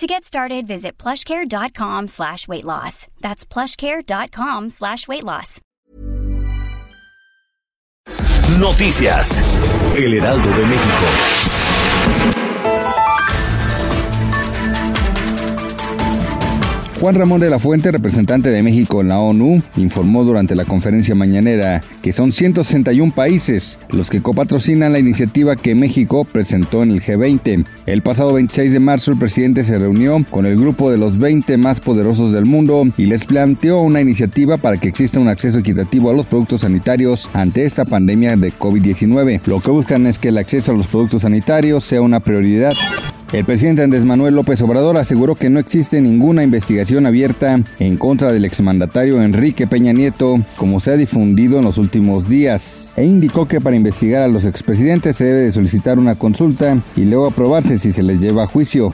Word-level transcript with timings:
To 0.00 0.06
get 0.06 0.24
started, 0.24 0.66
visit 0.66 0.96
plushcare.com 0.96 2.08
slash 2.08 2.48
weight 2.48 2.64
loss. 2.64 3.06
That's 3.20 3.44
plushcare.com 3.44 4.70
slash 4.70 5.06
weight 5.06 5.24
loss. 5.24 5.60
Noticias. 8.58 9.42
El 9.94 10.14
Heraldo 10.14 10.56
de 10.56 10.64
México. 10.64 11.69
Juan 17.00 17.14
Ramón 17.14 17.40
de 17.40 17.48
la 17.48 17.58
Fuente, 17.58 17.90
representante 17.90 18.50
de 18.50 18.62
México 18.62 19.00
en 19.00 19.08
la 19.08 19.18
ONU, 19.18 19.62
informó 19.78 20.22
durante 20.22 20.54
la 20.54 20.66
conferencia 20.66 21.14
mañanera 21.14 21.80
que 22.02 22.12
son 22.12 22.30
161 22.30 23.14
países 23.14 23.78
los 23.88 24.10
que 24.10 24.20
copatrocinan 24.20 24.92
la 24.92 24.98
iniciativa 24.98 25.56
que 25.56 25.74
México 25.74 26.26
presentó 26.26 26.82
en 26.82 26.90
el 26.90 27.00
G20. 27.00 27.64
El 27.86 28.02
pasado 28.02 28.34
26 28.34 28.72
de 28.72 28.80
marzo 28.80 29.12
el 29.12 29.18
presidente 29.18 29.64
se 29.64 29.78
reunió 29.78 30.22
con 30.30 30.44
el 30.44 30.60
grupo 30.60 30.90
de 30.90 30.98
los 30.98 31.18
20 31.18 31.56
más 31.56 31.80
poderosos 31.80 32.32
del 32.32 32.44
mundo 32.44 32.86
y 32.98 33.06
les 33.06 33.24
planteó 33.24 33.80
una 33.80 34.02
iniciativa 34.02 34.58
para 34.58 34.76
que 34.76 34.88
exista 34.88 35.20
un 35.20 35.28
acceso 35.28 35.60
equitativo 35.60 36.10
a 36.10 36.14
los 36.14 36.26
productos 36.26 36.60
sanitarios 36.60 37.30
ante 37.32 37.64
esta 37.64 37.86
pandemia 37.86 38.36
de 38.36 38.52
COVID-19. 38.52 39.40
Lo 39.46 39.60
que 39.60 39.70
buscan 39.70 40.04
es 40.04 40.18
que 40.18 40.28
el 40.28 40.36
acceso 40.36 40.72
a 40.72 40.76
los 40.76 40.86
productos 40.86 41.22
sanitarios 41.22 41.82
sea 41.82 42.02
una 42.02 42.20
prioridad 42.20 42.74
el 43.32 43.44
presidente 43.44 43.84
Andrés 43.84 44.04
Manuel 44.04 44.34
López 44.34 44.60
Obrador 44.62 44.96
aseguró 44.96 45.36
que 45.36 45.50
no 45.50 45.60
existe 45.60 46.00
ninguna 46.00 46.42
investigación 46.42 46.89
abierta 46.98 47.62
en 47.78 47.96
contra 47.96 48.32
del 48.32 48.44
exmandatario 48.44 49.22
Enrique 49.22 49.66
Peña 49.66 49.92
Nieto, 49.92 50.36
como 50.56 50.80
se 50.80 50.90
ha 50.90 50.96
difundido 50.96 51.58
en 51.58 51.64
los 51.64 51.78
últimos 51.78 52.28
días, 52.28 52.90
e 52.96 53.04
indicó 53.04 53.46
que 53.46 53.60
para 53.60 53.76
investigar 53.76 54.22
a 54.22 54.28
los 54.28 54.44
expresidentes 54.44 55.16
se 55.16 55.24
debe 55.24 55.40
de 55.40 55.52
solicitar 55.52 55.98
una 55.98 56.16
consulta 56.16 56.78
y 56.96 57.04
luego 57.04 57.28
aprobarse 57.28 57.78
si 57.78 57.92
se 57.92 58.02
les 58.02 58.20
lleva 58.20 58.42
a 58.42 58.46
juicio. 58.46 58.90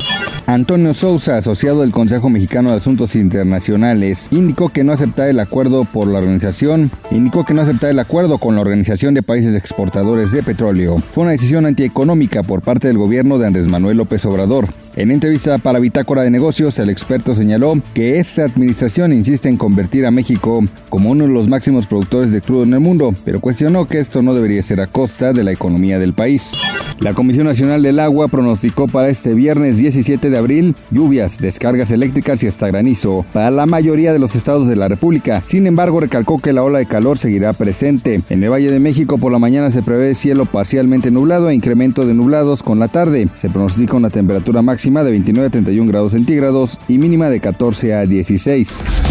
Antonio 0.46 0.94
Sousa, 0.94 1.38
asociado 1.38 1.80
del 1.80 1.90
Consejo 1.90 2.30
Mexicano 2.30 2.70
de 2.70 2.76
Asuntos 2.76 3.16
Internacionales, 3.16 4.28
indicó 4.30 4.68
que 4.68 4.84
no 4.84 4.92
acepta 4.92 5.28
el 5.28 5.40
acuerdo 5.40 5.84
por 5.84 6.06
la 6.06 6.18
organización, 6.18 6.90
indicó 7.10 7.44
que 7.44 7.52
no 7.52 7.62
acepta 7.62 7.90
el 7.90 7.98
acuerdo 7.98 8.38
con 8.38 8.54
la 8.54 8.60
Organización 8.60 9.14
de 9.14 9.24
Países 9.24 9.56
Exportadores 9.56 10.30
de 10.30 10.44
Petróleo. 10.44 11.02
Fue 11.12 11.22
una 11.22 11.32
decisión 11.32 11.66
antieconómica 11.66 12.44
por 12.44 12.62
parte 12.62 12.86
del 12.86 12.98
gobierno 12.98 13.38
de 13.38 13.46
Andrés 13.48 13.66
Manuel 13.66 13.96
López 13.96 14.24
Obrador. 14.26 14.68
En 14.94 15.10
entrevista 15.10 15.58
para 15.58 15.80
Bitácora 15.80 16.22
de 16.22 16.30
Negocios, 16.30 16.78
el 16.78 16.90
experto 16.90 17.34
señaló 17.34 17.74
que 17.94 18.18
esta 18.18 18.44
administración 18.44 19.12
insiste 19.12 19.48
en 19.48 19.56
convertir 19.56 20.06
a 20.06 20.10
México 20.10 20.62
como 20.88 21.10
uno 21.10 21.24
de 21.24 21.30
los 21.30 21.48
máximos 21.48 21.86
productores 21.86 22.32
de 22.32 22.40
crudo 22.40 22.64
en 22.64 22.74
el 22.74 22.80
mundo, 22.80 23.14
pero 23.24 23.40
cuestionó 23.40 23.86
que 23.86 23.98
esto 23.98 24.22
no 24.22 24.34
debería 24.34 24.62
ser 24.62 24.80
a 24.80 24.86
costa 24.86 25.32
de 25.32 25.44
la 25.44 25.52
economía 25.52 25.98
del 25.98 26.12
país. 26.12 26.52
La 27.00 27.12
Comisión 27.12 27.46
Nacional 27.46 27.82
del 27.82 28.00
Agua 28.00 28.28
pronosticó 28.28 28.88
para 28.88 29.10
este 29.10 29.34
viernes 29.34 29.76
17 29.76 30.30
de 30.30 30.38
abril 30.38 30.74
lluvias, 30.90 31.38
descargas 31.38 31.90
eléctricas 31.90 32.42
y 32.42 32.46
hasta 32.46 32.68
granizo 32.68 33.26
para 33.34 33.50
la 33.50 33.66
mayoría 33.66 34.14
de 34.14 34.18
los 34.18 34.34
estados 34.34 34.66
de 34.66 34.76
la 34.76 34.88
República. 34.88 35.42
Sin 35.46 35.66
embargo, 35.66 36.00
recalcó 36.00 36.38
que 36.38 36.54
la 36.54 36.62
ola 36.62 36.78
de 36.78 36.86
calor 36.86 37.18
seguirá 37.18 37.52
presente. 37.52 38.22
En 38.30 38.42
el 38.42 38.50
Valle 38.50 38.70
de 38.70 38.80
México 38.80 39.18
por 39.18 39.30
la 39.30 39.38
mañana 39.38 39.70
se 39.70 39.82
prevé 39.82 40.14
cielo 40.14 40.46
parcialmente 40.46 41.10
nublado 41.10 41.50
e 41.50 41.54
incremento 41.54 42.06
de 42.06 42.14
nublados 42.14 42.62
con 42.62 42.78
la 42.78 42.88
tarde. 42.88 43.28
Se 43.34 43.50
pronostica 43.50 43.96
una 43.96 44.10
temperatura 44.10 44.62
máxima 44.62 45.04
de 45.04 45.10
29 45.10 45.48
a 45.48 45.50
31 45.50 45.90
grados 45.90 46.12
centígrados 46.12 46.80
y 46.88 46.96
mínima 46.96 47.28
de 47.28 47.40
14 47.76 47.90
a 47.92 48.24
16. 48.24 48.64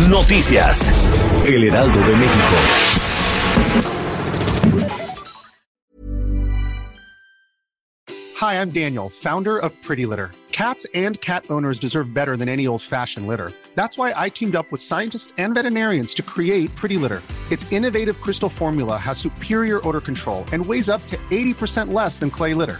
Noticias. 0.10 0.92
El 1.46 1.64
Heraldo 1.64 2.00
de 2.00 2.16
México. 2.16 2.56
Hi, 8.38 8.56
I'm 8.56 8.72
Daniel, 8.72 9.10
founder 9.10 9.58
of 9.60 9.72
Pretty 9.84 10.06
Litter. 10.08 10.32
Cats 10.52 10.88
and 10.96 11.20
cat 11.22 11.46
owners 11.50 11.78
deserve 11.80 12.14
better 12.14 12.36
than 12.38 12.50
any 12.50 12.66
old-fashioned 12.66 13.28
litter. 13.28 13.52
That's 13.76 13.98
why 13.98 14.14
I 14.16 14.30
teamed 14.30 14.56
up 14.56 14.72
with 14.72 14.82
scientists 14.82 15.34
and 15.38 15.54
veterinarians 15.54 16.14
to 16.16 16.24
create 16.24 16.76
Pretty 16.76 16.98
Litter. 16.98 17.22
Its 17.52 17.72
innovative 17.72 18.20
crystal 18.20 18.50
formula 18.50 18.98
has 18.98 19.20
superior 19.20 19.86
odor 19.88 20.02
control 20.02 20.46
and 20.52 20.66
weighs 20.66 20.90
up 20.90 21.06
to 21.08 21.18
80% 21.30 21.94
less 21.94 22.20
than 22.20 22.32
clay 22.32 22.54
litter. 22.54 22.80